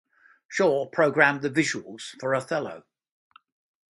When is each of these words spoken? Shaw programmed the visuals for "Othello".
Shaw 0.47 0.87
programmed 0.87 1.43
the 1.43 1.51
visuals 1.51 2.19
for 2.19 2.33
"Othello". 2.33 2.85